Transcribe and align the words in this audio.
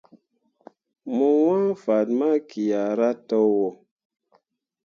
Mo 1.15 1.27
wãã 1.43 1.63
fan 1.83 2.07
ma 2.19 2.29
kiahra 2.49 3.09
towo. 3.27 3.67